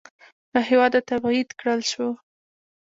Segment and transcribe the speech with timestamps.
[0.53, 2.07] له هېواده تبعید کړل شو.